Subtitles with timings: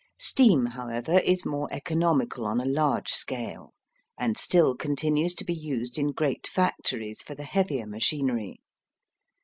[0.17, 3.71] Steam, however, is more economical on a large scale,
[4.17, 8.61] and still continues to be used in great factories for the heavier machinery.